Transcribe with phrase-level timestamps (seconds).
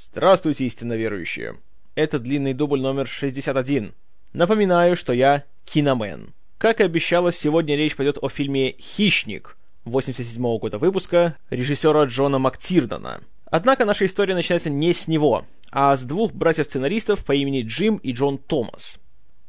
[0.00, 1.56] Здравствуйте, истинно верующие.
[1.96, 3.94] Это длинный дубль номер 61.
[4.32, 6.34] Напоминаю, что я киномен.
[6.56, 9.56] Как и обещалось, сегодня речь пойдет о фильме «Хищник»
[9.86, 13.22] 87 -го года выпуска режиссера Джона Мактирдона.
[13.46, 18.12] Однако наша история начинается не с него, а с двух братьев-сценаристов по имени Джим и
[18.12, 19.00] Джон Томас.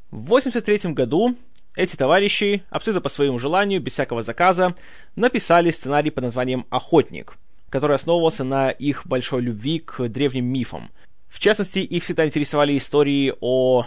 [0.09, 1.35] В 83 году
[1.75, 4.73] эти товарищи, абсолютно по своему желанию, без всякого заказа,
[5.15, 7.37] написали сценарий под названием «Охотник»,
[7.69, 10.89] который основывался на их большой любви к древним мифам.
[11.27, 13.85] В частности, их всегда интересовали истории о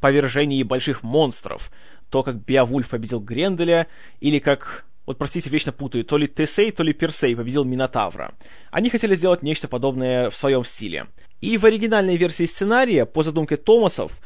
[0.00, 1.70] повержении больших монстров,
[2.08, 3.86] то, как Беовульф победил Гренделя,
[4.20, 8.32] или как вот, простите, вечно путаю, то ли Тесей, то ли Персей победил Минотавра.
[8.70, 11.06] Они хотели сделать нечто подобное в своем стиле.
[11.40, 14.20] И в оригинальной версии сценария, по задумке Томасов,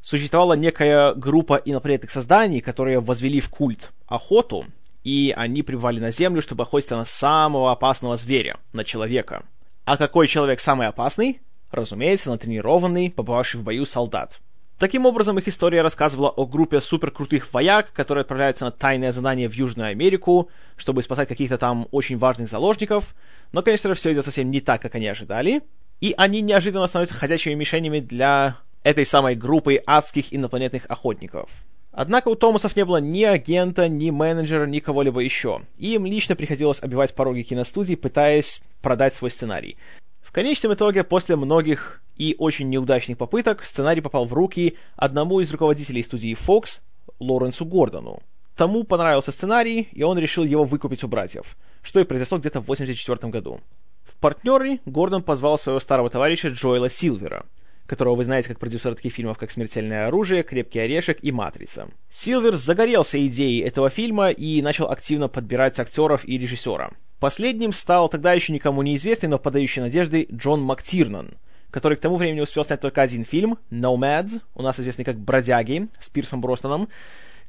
[0.00, 4.66] существовала некая группа инопланетных созданий, которые возвели в культ охоту,
[5.04, 9.44] и они прибывали на Землю, чтобы охотиться на самого опасного зверя, на человека.
[9.84, 11.40] А какой человек самый опасный?
[11.70, 14.40] Разумеется, натренированный, побывавший в бою солдат.
[14.78, 19.54] Таким образом, их история рассказывала о группе суперкрутых вояк, которые отправляются на тайное задание в
[19.54, 23.14] Южную Америку, чтобы спасать каких-то там очень важных заложников.
[23.52, 25.62] Но, конечно же, все идет совсем не так, как они ожидали.
[26.00, 31.50] И они неожиданно становятся ходячими мишенями для этой самой группы адских инопланетных охотников.
[31.96, 36.34] Однако у Томасов не было ни агента, ни менеджера, ни кого-либо еще, и им лично
[36.34, 39.76] приходилось обивать пороги киностудии, пытаясь продать свой сценарий.
[40.20, 45.52] В конечном итоге, после многих и очень неудачных попыток, сценарий попал в руки одному из
[45.52, 46.80] руководителей студии Fox,
[47.20, 48.18] Лоренсу Гордону.
[48.56, 52.64] Тому понравился сценарий, и он решил его выкупить у братьев, что и произошло где-то в
[52.64, 53.60] 1984 году.
[54.04, 57.46] В партнеры Гордон позвал своего старого товарища Джоэла Силвера–
[57.86, 61.88] которого вы знаете как продюсера таких фильмов, как «Смертельное оружие», «Крепкий орешек» и «Матрица».
[62.10, 66.90] Силвер загорелся идеей этого фильма и начал активно подбирать актеров и режиссера.
[67.20, 71.38] Последним стал тогда еще никому неизвестный, но подающий надежды Джон Мактирнан,
[71.70, 75.88] который к тому времени успел снять только один фильм, «Nomads», у нас известный как «Бродяги»
[76.00, 76.88] с Пирсом Бростоном,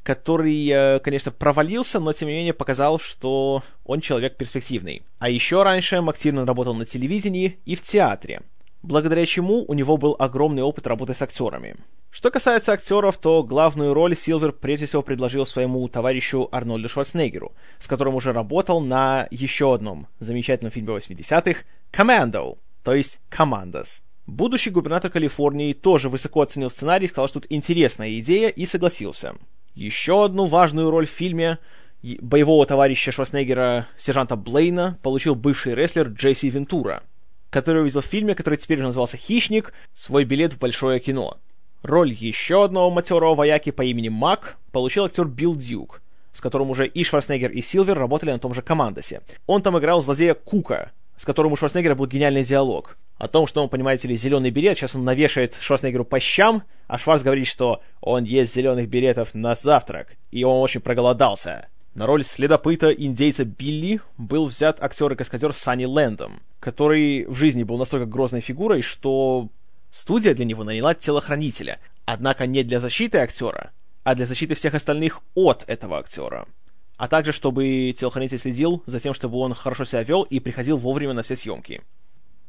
[0.04, 5.02] который, э, конечно, провалился, но тем не менее показал, что он человек перспективный.
[5.18, 8.42] А еще раньше Мактирнан работал на телевидении и в театре–
[8.86, 11.76] благодаря чему у него был огромный опыт работы с актерами.
[12.12, 17.88] Что касается актеров, то главную роль Силвер прежде всего предложил своему товарищу Арнольду Шварценеггеру, с
[17.88, 24.02] которым уже работал на еще одном замечательном фильме 80-х «Commando», то есть «Командос».
[24.28, 29.36] Будущий губернатор Калифорнии тоже высоко оценил сценарий, сказал, что тут интересная идея, и согласился.
[29.74, 31.60] Еще одну важную роль в фильме
[32.02, 37.04] боевого товарища Шварценеггера, сержанта Блейна, получил бывший рестлер Джесси Вентура–
[37.56, 41.38] который увидел в фильме, который теперь уже назывался «Хищник», свой билет в большое кино.
[41.84, 46.02] Роль еще одного матерого вояки по имени Мак получил актер Билл Дюк,
[46.34, 49.22] с которым уже и Шварценеггер, и Силвер работали на том же командосе.
[49.48, 52.98] Он там играл злодея Кука, с которым у Шварценеггера был гениальный диалог.
[53.18, 56.98] О том, что он, понимаете ли, зеленый билет, сейчас он навешает Шварценеггеру по щам, а
[56.98, 61.70] Шварц говорит, что он ест зеленых билетов на завтрак, и он очень проголодался.
[61.96, 67.64] На роль следопыта индейца Билли был взят актер и каскадер Санни Лэндом, который в жизни
[67.64, 69.48] был настолько грозной фигурой, что
[69.92, 73.72] студия для него наняла телохранителя, однако не для защиты актера,
[74.04, 76.50] а для защиты всех остальных от этого актера.
[76.98, 81.14] А также, чтобы телохранитель следил за тем, чтобы он хорошо себя вел и приходил вовремя
[81.14, 81.82] на все съемки.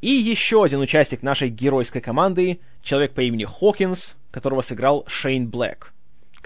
[0.01, 5.93] И еще один участник нашей геройской команды, человек по имени Хокинс, которого сыграл Шейн Блэк–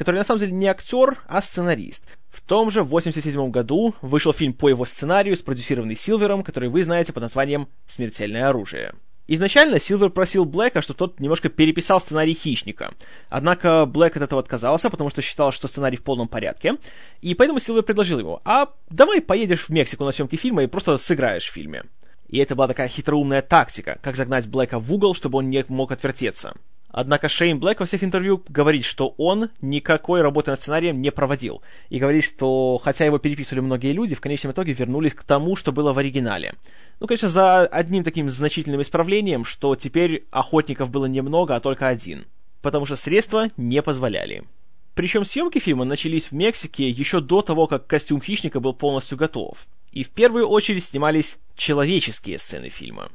[0.01, 2.03] который на самом деле не актер, а сценарист.
[2.31, 7.13] В том же 87 году вышел фильм по его сценарию, спродюсированный Силвером, который вы знаете
[7.13, 8.95] под названием «Смертельное оружие».
[9.27, 12.95] Изначально Силвер просил Блэка, что тот немножко переписал сценарий «Хищника».
[13.29, 16.79] Однако Блэк от этого отказался, потому что считал, что сценарий в полном порядке.
[17.21, 20.99] И поэтому Силвер предложил его, а давай поедешь в Мексику на съемки фильма и просто
[20.99, 21.85] сыграешь в фильме.
[22.27, 25.93] И это была такая хитроумная тактика, как загнать Блэка в угол, чтобы он не мог
[25.93, 26.55] отвертеться.
[26.93, 31.63] Однако Шейн Блэк во всех интервью говорит, что он никакой работы над сценарием не проводил.
[31.89, 35.71] И говорит, что хотя его переписывали многие люди, в конечном итоге вернулись к тому, что
[35.71, 36.55] было в оригинале.
[36.99, 42.27] Ну, конечно, за одним таким значительным исправлением, что теперь охотников было немного, а только один.
[42.61, 44.45] Потому что средства не позволяли.
[44.95, 49.67] Причем съемки фильма начались в Мексике еще до того, как костюм хищника был полностью готов.
[49.93, 53.11] И в первую очередь снимались человеческие сцены фильма.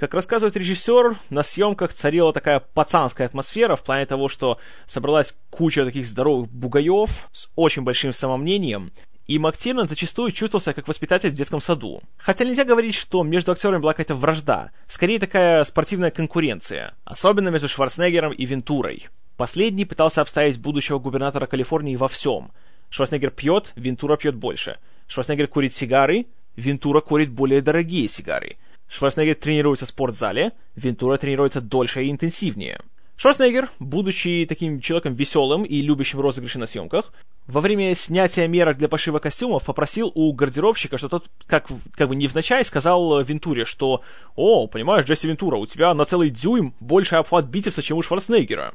[0.00, 4.56] Как рассказывает режиссер, на съемках царила такая пацанская атмосфера в плане того, что
[4.86, 8.92] собралась куча таких здоровых бугаев с очень большим самомнением,
[9.26, 12.00] и Мактирнан зачастую чувствовался как воспитатель в детском саду.
[12.16, 17.68] Хотя нельзя говорить, что между актерами была какая-то вражда, скорее такая спортивная конкуренция, особенно между
[17.68, 19.08] Шварценеггером и Вентурой.
[19.36, 22.52] Последний пытался обставить будущего губернатора Калифорнии во всем.
[22.88, 24.78] Шварценеггер пьет, Вентура пьет больше.
[25.08, 26.24] Шварценеггер курит сигары,
[26.56, 28.56] Вентура курит более дорогие сигары–
[28.90, 32.80] Шварценеггер тренируется в спортзале, Вентура тренируется дольше и интенсивнее.
[33.16, 37.12] Шварценеггер, будучи таким человеком веселым и любящим розыгрыши на съемках,
[37.46, 42.16] во время снятия мерок для пошива костюмов попросил у гардеробщика, что тот, как, как бы
[42.16, 44.02] невзначай, сказал Вентуре, что
[44.34, 48.74] «О, понимаешь, Джесси Вентура, у тебя на целый дюйм больше обхват бицепса, чем у Шварценеггера».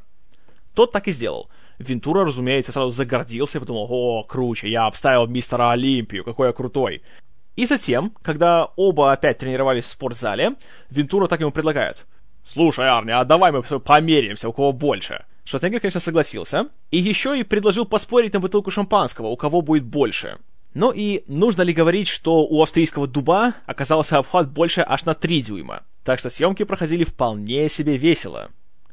[0.74, 1.50] Тот так и сделал.
[1.80, 7.02] Вентура, разумеется, сразу загордился и подумал «О, круче, я обставил мистера Олимпию, какой я крутой».
[7.56, 10.56] И затем, когда оба опять тренировались в спортзале,
[10.90, 12.06] Вентура так ему предлагает
[12.44, 15.26] «Слушай, Арни, а давай мы померяемся, у кого больше».
[15.46, 20.40] Шварценеггер, конечно, согласился, и еще и предложил поспорить на бутылку шампанского, у кого будет больше.
[20.74, 25.42] Ну и нужно ли говорить, что у австрийского дуба оказался обхват больше аж на 3
[25.42, 25.84] дюйма.
[26.04, 28.50] Так что съемки проходили вполне себе весело.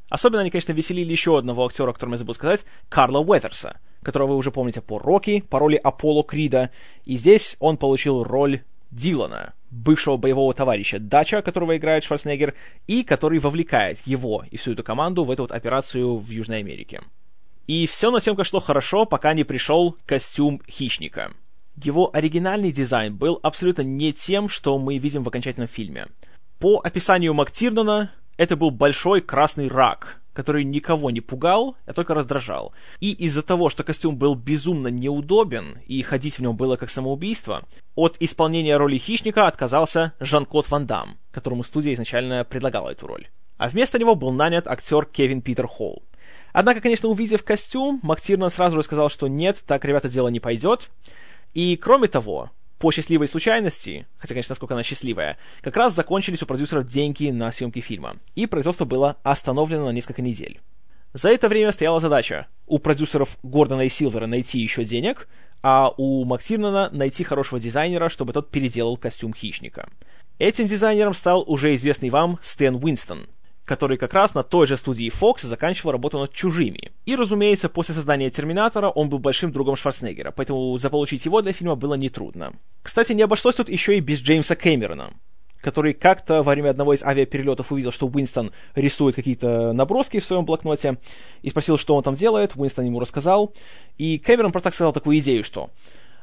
[0.08, 4.30] Особенно они, конечно, веселили еще одного актера, о котором я забыл сказать, Карла Уэтерса, которого
[4.30, 6.70] вы уже помните по Рокки, по роли Аполло Крида,
[7.04, 12.54] и здесь он получил роль Дилана, бывшего боевого товарища Дача, которого играет Шварценеггер,
[12.86, 17.00] и который вовлекает его и всю эту команду в эту вот операцию в Южной Америке.
[17.66, 21.32] И все на съемках шло хорошо, пока не пришел костюм хищника.
[21.82, 26.06] Его оригинальный дизайн был абсолютно не тем, что мы видим в окончательном фильме.
[26.58, 32.72] По описанию Мактирнана, это был большой красный рак, который никого не пугал, а только раздражал.
[33.00, 37.64] И из-за того, что костюм был безумно неудобен, и ходить в нем было как самоубийство,
[37.94, 43.28] от исполнения роли хищника отказался Жан-Клод Ван Дам, которому студия изначально предлагала эту роль.
[43.58, 46.02] А вместо него был нанят актер Кевин Питер Холл.
[46.52, 50.90] Однако, конечно, увидев костюм, Мактирнан сразу же сказал, что нет, так, ребята, дело не пойдет.
[51.54, 52.50] И, кроме того,
[52.82, 57.52] по счастливой случайности, хотя, конечно, насколько она счастливая, как раз закончились у продюсеров деньги на
[57.52, 60.60] съемки фильма, и производство было остановлено на несколько недель.
[61.12, 65.28] За это время стояла задача у продюсеров Гордона и Силвера найти еще денег,
[65.62, 69.88] а у Мактирнана найти хорошего дизайнера, чтобы тот переделал костюм хищника.
[70.40, 73.28] Этим дизайнером стал уже известный вам Стэн Уинстон,
[73.72, 76.92] который как раз на той же студии Fox заканчивал работу над «Чужими».
[77.06, 81.74] И, разумеется, после создания «Терминатора» он был большим другом Шварценеггера, поэтому заполучить его для фильма
[81.74, 82.52] было нетрудно.
[82.82, 85.14] Кстати, не обошлось тут еще и без Джеймса Кэмерона,
[85.62, 90.44] который как-то во время одного из авиаперелетов увидел, что Уинстон рисует какие-то наброски в своем
[90.44, 90.98] блокноте,
[91.40, 93.54] и спросил, что он там делает, Уинстон ему рассказал,
[93.96, 95.70] и Кэмерон просто сказал такую идею, что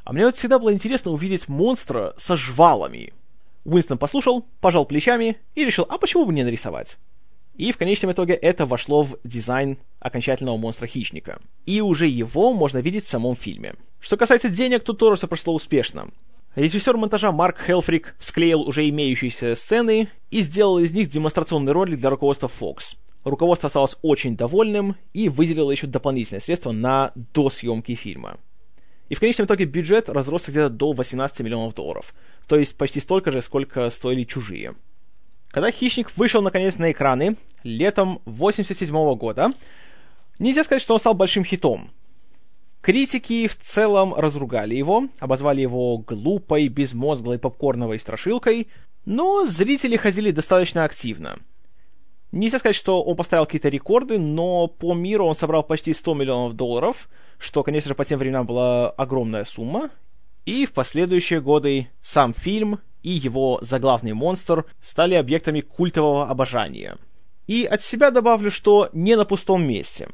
[0.03, 3.11] «А мне вот всегда было интересно увидеть монстра со жвалами».
[3.65, 6.97] Уинстон послушал, пожал плечами и решил, а почему бы не нарисовать?
[7.59, 11.41] И в конечном итоге это вошло в дизайн окончательного монстра-хищника.
[11.65, 13.73] И уже его можно видеть в самом фильме.
[13.99, 16.07] Что касается денег, тут тоже все прошло успешно.
[16.55, 22.09] Режиссер монтажа Марк Хелфрик склеил уже имеющиеся сцены и сделал из них демонстрационный ролик для
[22.09, 22.95] руководства Fox.
[23.25, 28.37] Руководство осталось очень довольным и выделило еще дополнительные средства на досъемки фильма.
[29.09, 32.13] И в конечном итоге бюджет разросся где-то до 18 миллионов долларов.
[32.47, 34.75] То есть почти столько же, сколько стоили «Чужие».
[35.49, 39.51] Когда «Хищник» вышел наконец на экраны летом 1987 года,
[40.37, 41.89] нельзя сказать, что он стал большим хитом.
[42.81, 48.67] Критики в целом разругали его, обозвали его глупой, безмозглой попкорновой страшилкой,
[49.05, 51.39] но зрители ходили достаточно активно.
[52.31, 56.53] Нельзя сказать, что он поставил какие-то рекорды, но по миру он собрал почти 100 миллионов
[56.53, 57.09] долларов,
[57.39, 59.89] что, конечно же, по тем временам была огромная сумма.
[60.45, 66.97] И в последующие годы сам фильм и его заглавный монстр стали объектами культового обожания.
[67.47, 70.09] И от себя добавлю, что не на пустом месте.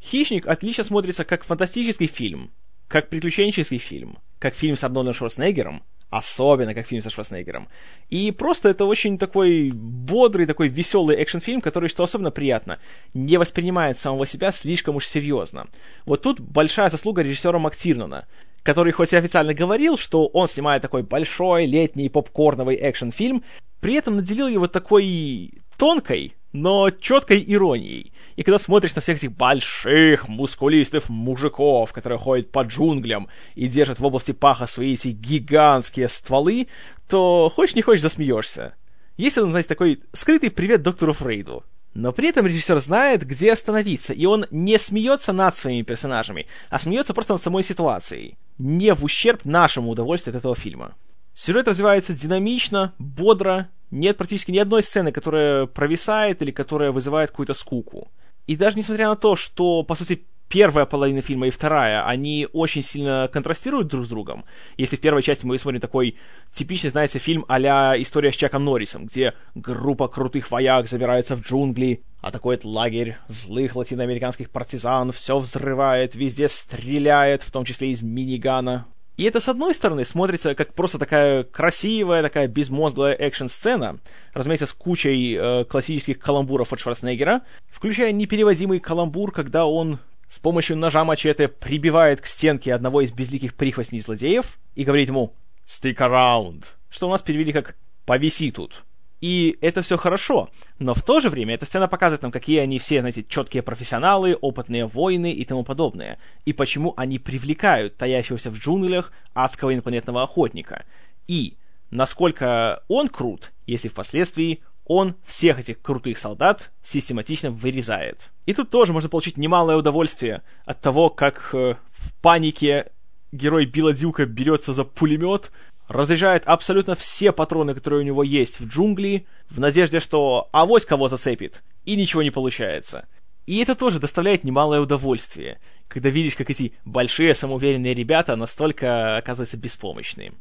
[0.00, 2.50] «Хищник» отлично смотрится как фантастический фильм,
[2.86, 7.68] как приключенческий фильм, как фильм с Арнольдом Шварценеггером, особенно как фильм со Шварценеггером.
[8.08, 12.78] И просто это очень такой бодрый, такой веселый экшен-фильм, который, что особенно приятно,
[13.12, 15.66] не воспринимает самого себя слишком уж серьезно.
[16.06, 18.26] Вот тут большая заслуга режиссера Мактирнона,
[18.68, 23.42] который хоть и официально говорил, что он снимает такой большой летний попкорновый экшен-фильм,
[23.80, 28.12] при этом наделил его такой тонкой, но четкой иронией.
[28.36, 34.00] И когда смотришь на всех этих больших, мускулистых мужиков, которые ходят по джунглям и держат
[34.00, 36.68] в области паха свои эти гигантские стволы,
[37.08, 38.74] то хочешь не хочешь засмеешься.
[39.16, 41.64] Есть, знаете, такой скрытый привет доктору Фрейду.
[41.98, 46.78] Но при этом режиссер знает, где остановиться, и он не смеется над своими персонажами, а
[46.78, 50.94] смеется просто над самой ситуацией, не в ущерб нашему удовольствию от этого фильма.
[51.34, 57.54] Сюжет развивается динамично, бодро, нет практически ни одной сцены, которая провисает или которая вызывает какую-то
[57.54, 58.12] скуку.
[58.46, 62.82] И даже несмотря на то, что, по сути, первая половина фильма и вторая, они очень
[62.82, 64.44] сильно контрастируют друг с другом.
[64.76, 66.16] Если в первой части мы смотрим такой
[66.52, 67.58] типичный, знаете, фильм а
[68.00, 74.50] «История с Чаком Норрисом», где группа крутых вояк забирается в джунгли, атакует лагерь злых латиноамериканских
[74.50, 78.86] партизан, все взрывает, везде стреляет, в том числе из минигана.
[79.16, 83.98] И это, с одной стороны, смотрится как просто такая красивая, такая безмозглая экшн-сцена,
[84.32, 90.76] разумеется, с кучей э, классических каламбуров от Шварценеггера, включая непереводимый каламбур, когда он с помощью
[90.76, 95.34] ножа мачете прибивает к стенке одного из безликих прихвостней злодеев и говорит ему
[95.66, 98.84] «Stick around», что у нас перевели как «повиси тут».
[99.20, 102.78] И это все хорошо, но в то же время эта сцена показывает нам, какие они
[102.78, 108.58] все, знаете, четкие профессионалы, опытные воины и тому подобное, и почему они привлекают таящегося в
[108.58, 110.84] джунглях адского инопланетного охотника,
[111.26, 111.56] и
[111.90, 118.30] насколько он крут, если впоследствии он всех этих крутых солдат систематично вырезает.
[118.46, 122.90] И тут тоже можно получить немалое удовольствие от того, как э, в панике
[123.30, 125.52] герой Билла Дюка берется за пулемет,
[125.88, 131.08] разряжает абсолютно все патроны, которые у него есть в джунгли, в надежде, что авось кого
[131.08, 133.06] зацепит, и ничего не получается.
[133.46, 139.56] И это тоже доставляет немалое удовольствие, когда видишь, как эти большие самоуверенные ребята настолько оказываются
[139.58, 140.32] беспомощны.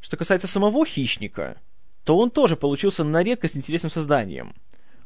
[0.00, 1.60] Что касается самого хищника,
[2.08, 4.54] то он тоже получился на редкость интересным созданием.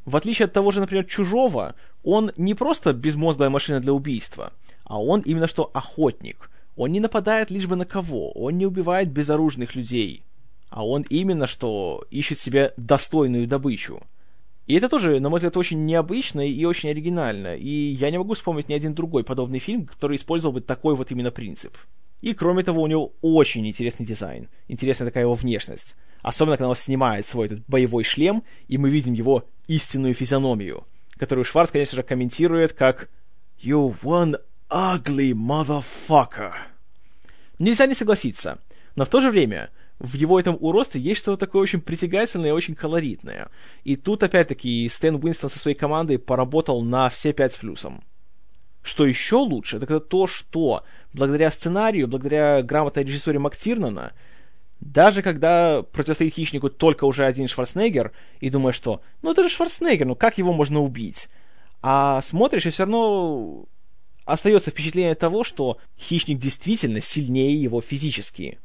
[0.05, 4.53] В отличие от того же, например, Чужого, он не просто безмозглая машина для убийства,
[4.85, 9.11] а он именно что охотник— он не нападает лишь бы на кого, он не убивает
[9.11, 10.23] безоружных людей,
[10.71, 14.01] а он именно что ищет себе достойную добычу.
[14.69, 18.35] И это тоже, на мой взгляд, очень необычно и очень оригинально, и я не могу
[18.35, 21.77] вспомнить ни один другой подобный фильм, который использовал бы такой вот именно принцип.
[22.23, 25.97] И кроме того, у него очень интересный дизайн, интересная такая его внешность.
[26.23, 30.87] Особенно, когда он снимает свой этот боевой шлем, и мы видим его истинную физиономию,
[31.19, 33.11] которую Шварц, конечно же, комментирует как
[33.61, 34.37] «You one
[34.71, 36.53] ugly motherfucker.
[37.59, 38.61] Нельзя не согласиться,
[38.95, 42.53] но в то же время в его этом уродстве есть что-то такое очень притягательное и
[42.53, 43.51] очень колоритное.
[43.83, 48.03] И тут, опять-таки, Стэн Уинстон со своей командой поработал на все пять с плюсом.
[48.83, 54.13] Что еще лучше, так это то, что благодаря сценарию, благодаря грамотной режиссуре МакТирнана,
[54.81, 58.11] даже когда противостоит хищнику только уже один Шварценеггер,
[58.41, 61.29] и думаешь, что ну это же Шварценеггер, ну как его можно убить?
[61.81, 63.67] А смотришь, и все равно
[64.25, 68.59] остается впечатление того, что хищник действительно сильнее его физически.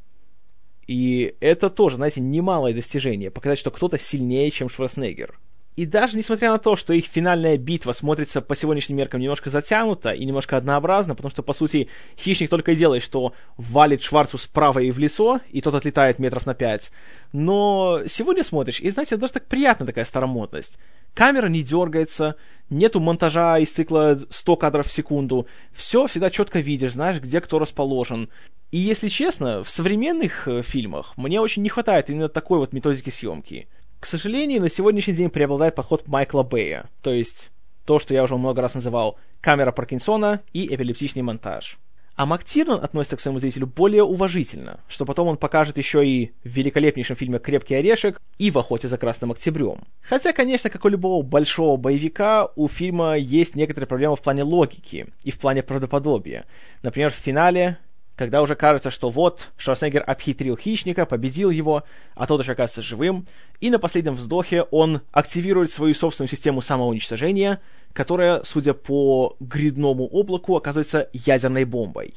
[0.87, 5.37] И это тоже, знаете, немалое достижение, показать, что кто-то сильнее, чем Шварценеггер.
[5.77, 10.11] И даже несмотря на то, что их финальная битва смотрится по сегодняшним меркам немножко затянута
[10.11, 14.79] и немножко однообразно, потому что, по сути, хищник только и делает, что валит Шварцу справа
[14.79, 16.89] и в лицо, и тот отлетает метров на пять.
[17.31, 20.79] Но сегодня смотришь, и, знаете, даже так приятно такая старомодность.
[21.13, 22.37] Камера не дергается,
[22.71, 25.45] нету монтажа из цикла 100 кадров в секунду.
[25.73, 28.29] Все всегда четко видишь, знаешь, где кто расположен.
[28.71, 33.11] И, если честно, в современных э, фильмах мне очень не хватает именно такой вот методики
[33.11, 33.67] съемки.
[33.99, 37.49] К сожалению, на сегодняшний день преобладает подход Майкла Бэя, то есть
[37.85, 41.79] то, что я уже много раз называл камера Паркинсона и эпилептичный монтаж.
[42.15, 46.49] А МакТирнан относится к своему зрителю более уважительно, что потом он покажет еще и в
[46.49, 49.81] великолепнейшем фильме «Крепкий орешек» и в «Охоте за красным октябрем».
[50.01, 55.07] Хотя, конечно, как у любого большого боевика, у фильма есть некоторые проблемы в плане логики
[55.23, 56.45] и в плане правдоподобия.
[56.81, 57.77] Например, в финале
[58.17, 61.83] когда уже кажется, что вот, Шварценеггер обхитрил хищника, победил его,
[62.15, 63.27] а тот уже оказывается живым,
[63.61, 67.61] и на последнем вздохе он активирует свою собственную систему самоуничтожения,
[67.93, 72.15] которая, судя по гридному облаку, оказывается ядерной бомбой.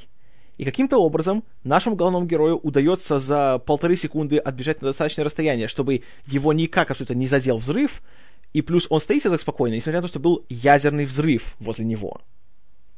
[0.57, 6.03] И каким-то образом нашему главному герою удается за полторы секунды отбежать на достаточное расстояние, чтобы
[6.27, 8.03] его никак абсолютно не задел взрыв,
[8.55, 12.23] и плюс он стоит так спокойно, несмотря на то, что был ядерный взрыв возле него.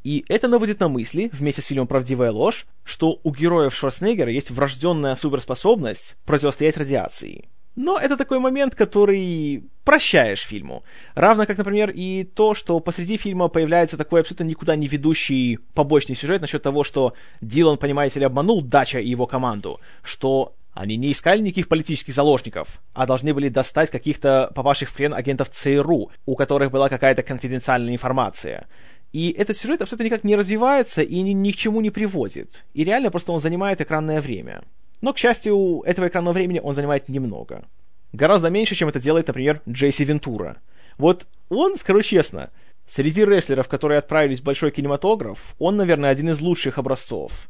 [0.04, 4.50] И это наводит на мысли, вместе с фильмом «Правдивая ложь», что у героев Шварценеггера есть
[4.50, 7.48] врожденная суперспособность противостоять радиации.
[7.74, 10.82] Но это такой момент, который прощаешь фильму.
[11.14, 16.14] Равно как, например, и то, что посреди фильма появляется такой абсолютно никуда не ведущий побочный
[16.14, 21.12] сюжет насчет того, что Дилан, понимаете ли, обманул Дача и его команду, что они не
[21.12, 26.36] искали никаких политических заложников, а должны были достать каких-то попавших в плен агентов ЦРУ, у
[26.36, 28.66] которых была какая-то конфиденциальная информация.
[29.12, 32.64] И этот сюжет абсолютно никак не развивается и ни, ни к чему не приводит.
[32.72, 34.62] И реально просто он занимает экранное время.
[35.02, 37.64] Но, к счастью, этого экранного времени он занимает немного.
[38.12, 40.58] Гораздо меньше, чем это делает, например, Джейси Вентура.
[40.96, 42.50] Вот он, скажу честно,
[42.86, 47.48] среди рестлеров, которые отправились в большой кинематограф, он, наверное, один из лучших образцов.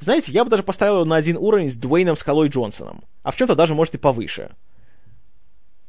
[0.00, 3.36] Знаете, я бы даже поставил его на один уровень с Дуэйном Скалой Джонсоном, а в
[3.36, 4.50] чем-то даже, может, и повыше.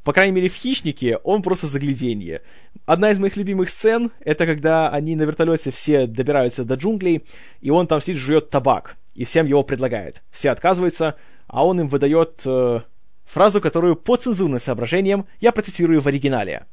[0.05, 2.43] По крайней мере, в «Хищнике» он просто загляденье.
[2.85, 7.25] Одна из моих любимых сцен— это когда они на вертолете все добираются до джунглей,
[7.59, 10.21] и он там сидит, жует табак, и всем его предлагает.
[10.29, 11.15] Все отказываются,
[11.47, 12.81] а он им выдает э,
[13.25, 16.67] фразу, которую по цензурным соображениям я процитирую в оригинале.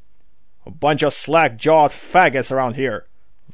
[0.67, 3.05] Bunch of slack-jawed faggots around here.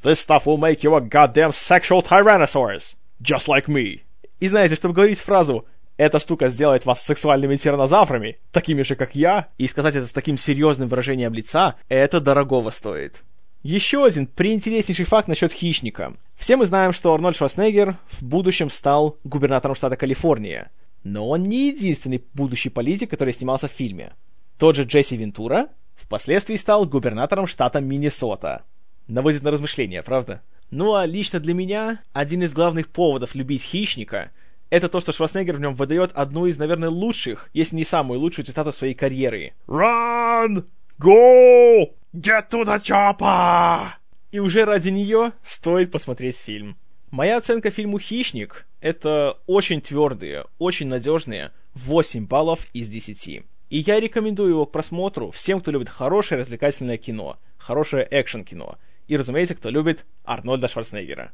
[0.03, 4.01] This stuff will make you a goddamn sexual tyrannosaurus, just like me.
[4.41, 5.65] И знаете, чтобы говорить фразу
[5.99, 10.37] «эта штука сделает вас сексуальными тиранозаврами, такими же, как я», и сказать это с таким
[10.37, 13.21] серьезным выражением лица, это дорогого стоит.
[13.63, 16.13] Еще один приинтереснейший факт насчет хищника.
[16.37, 20.71] Все мы знаем, что Арнольд Шварценеггер в будущем стал губернатором штата Калифорния.
[21.03, 24.13] Но он не единственный будущий политик, который снимался в фильме.
[24.57, 28.63] Тот же Джесси Вентура впоследствии стал губернатором штата Миннесота.
[29.07, 30.43] Наводит на размышления, правда?
[30.71, 34.31] Ну а лично для меня один из главных поводов любить хищника
[34.69, 38.45] это то, что Шварценеггер в нем выдает одну из, наверное, лучших, если не самую лучшую
[38.45, 39.53] цитату своей карьеры.
[39.67, 40.65] Run!
[40.99, 41.93] Go!
[42.13, 43.89] Get to the chopper!
[44.31, 46.77] И уже ради нее стоит посмотреть фильм.
[47.09, 53.43] Моя оценка фильму «Хищник»— это очень твердые, очень надежные 8 баллов из 10.
[53.69, 58.77] И я рекомендую его к просмотру всем, кто любит хорошее развлекательное кино, хорошее экшен-кино.
[59.07, 61.31] И, разумеется, кто любит Арнольда Шварценеггера.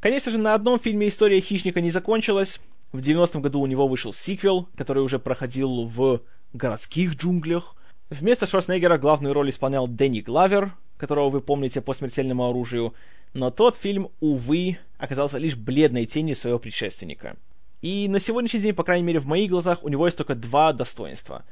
[0.00, 2.60] Конечно же, на одном фильме история «Хищника» не закончилась.
[2.92, 7.74] В 90-м году у него вышел сиквел, который уже проходил в городских джунглях,
[8.10, 12.94] Вместо Шварценеггера главную роль исполнял Дэнни Главер, которого вы помните по «Смертельному оружию»,
[13.34, 17.36] но тот фильм, увы, оказался лишь бледной тенью своего предшественника.
[17.82, 20.72] И на сегодняшний день, по крайней мере в моих глазах, у него есть только два
[20.72, 21.44] достоинства.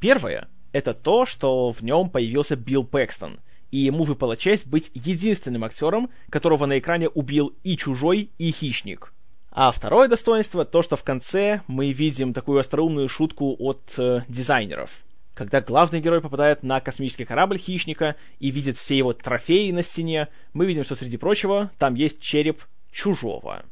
[0.00, 3.38] Первое— это то, что в нем появился Билл Пэкстон,
[3.70, 9.12] и ему выпала честь быть единственным актером, которого на экране убил и Чужой, и Хищник.
[9.50, 14.90] А второе достоинство— то, что в конце мы видим такую остроумную шутку от э, дизайнеров—
[15.40, 20.28] когда главный герой попадает на космический корабль Хищника и видит все его трофеи на стене,
[20.52, 22.62] мы видим, что среди прочего там есть череп
[22.92, 23.64] чужого.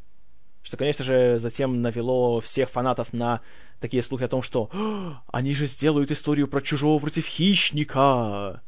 [0.62, 3.42] Что, конечно же, затем навело всех фанатов на
[3.80, 4.70] такие слухи о том, что
[5.30, 8.62] они же сделают историю про чужого против хищника.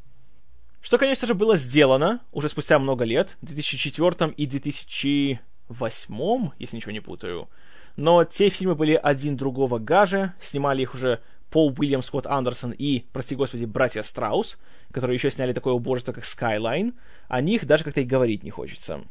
[0.81, 6.93] Что, конечно же, было сделано уже спустя много лет, в 2004 и 2008, если ничего
[6.93, 7.49] не путаю.
[7.97, 11.21] Но те фильмы были один другого гаже, снимали их уже
[11.51, 14.57] Пол Уильям Скотт Андерсон и, прости господи, братья Страус,
[14.93, 16.95] которые еще сняли такое убожество, как Skyline,
[17.29, 19.03] о них даже как-то и говорить не хочется.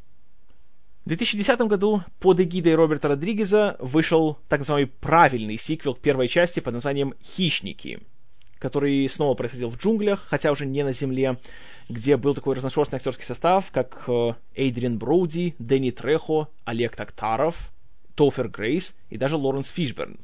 [1.05, 6.61] В 2010 году под эгидой Роберта Родригеза вышел так называемый правильный сиквел к первой части
[6.61, 7.99] под названием «Хищники»,
[8.59, 11.37] который снова происходил в джунглях, хотя уже не на Земле,
[11.87, 17.71] где был такой разношерстный актерский состав, как э, Эйдриан Броуди, Дэнни Трехо, Олег Тактаров,
[18.15, 20.19] Тофер Грейс и даже Лоренс Фишберн.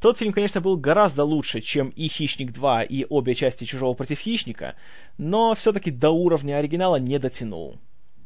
[0.00, 4.20] Тот фильм, конечно, был гораздо лучше, чем и «Хищник 2», и обе части «Чужого против
[4.20, 4.74] хищника»,
[5.18, 7.78] но все-таки до уровня оригинала не дотянул.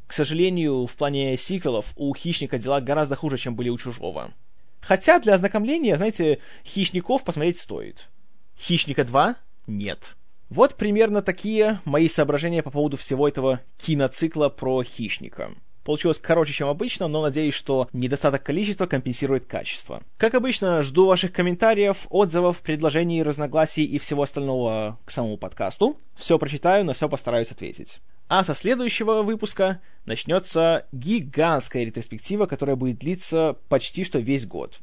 [0.06, 4.32] К сожалению, в плане сиквелов у «Хищника» дела гораздо хуже, чем были у «Чужого».
[4.80, 8.08] Хотя для ознакомления, знаете, «Хищников» посмотреть стоит.
[8.56, 9.34] «Хищника 2»—
[9.66, 10.16] нет.
[10.50, 15.52] Вот примерно такие мои соображения по поводу всего этого киноцикла про «Хищника».
[15.84, 20.02] Получилось короче, чем обычно, но надеюсь, что недостаток количества компенсирует качество.
[20.16, 25.98] Как обычно, жду ваших комментариев, отзывов, предложений, разногласий и всего остального к самому подкасту.
[26.14, 28.00] Все прочитаю, на все постараюсь ответить.
[28.28, 34.80] А со следующего выпуска начнется гигантская ретроспектива, которая будет длиться почти что весь год.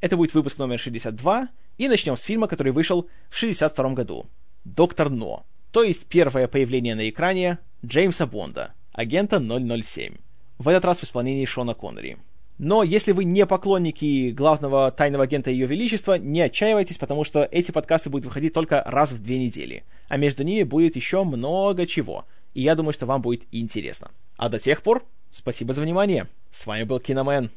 [0.00, 4.26] Это будет выпуск номер 62, и начнем с фильма, который вышел в 62 году.
[4.64, 10.16] «Доктор Но», то есть первое появление на экране Джеймса Бонда, агента 007
[10.58, 12.18] в этот раз в исполнении Шона Коннери.
[12.58, 17.70] Но если вы не поклонники главного тайного агента Ее Величества, не отчаивайтесь, потому что эти
[17.70, 19.84] подкасты будут выходить только раз в две недели.
[20.08, 22.26] А между ними будет еще много чего.
[22.52, 24.10] И я думаю, что вам будет интересно.
[24.36, 26.26] А до тех пор, спасибо за внимание.
[26.50, 27.50] С вами был Киномен.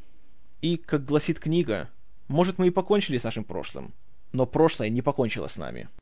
[0.62, 1.90] И, как гласит книга,
[2.28, 3.94] может мы и покончили с нашим прошлым,
[4.32, 5.90] но прошлое не покончило с нами.